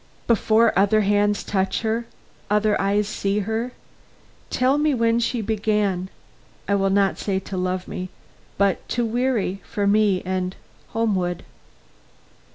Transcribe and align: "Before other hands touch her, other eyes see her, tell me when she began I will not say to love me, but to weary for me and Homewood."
"Before 0.25 0.73
other 0.75 1.01
hands 1.01 1.43
touch 1.43 1.81
her, 1.83 2.07
other 2.49 2.75
eyes 2.81 3.07
see 3.07 3.37
her, 3.41 3.71
tell 4.49 4.79
me 4.79 4.95
when 4.95 5.19
she 5.19 5.41
began 5.43 6.09
I 6.67 6.73
will 6.73 6.89
not 6.89 7.19
say 7.19 7.37
to 7.41 7.55
love 7.55 7.87
me, 7.87 8.09
but 8.57 8.89
to 8.97 9.05
weary 9.05 9.61
for 9.63 9.85
me 9.85 10.23
and 10.25 10.55
Homewood." 10.93 11.43